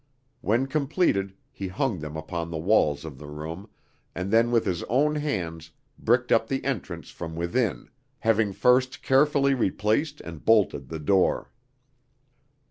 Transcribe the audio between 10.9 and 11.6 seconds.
door.